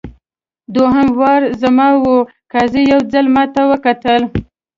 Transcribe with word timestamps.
دوهم 0.75 1.07
وار 1.19 1.41
زما 1.61 1.87
وو 2.01 2.15
قاضي 2.53 2.83
یو 2.91 3.01
ځل 3.11 3.25
ماته 3.35 3.61
وکتل. 3.71 4.21